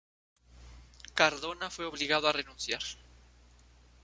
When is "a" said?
2.27-2.31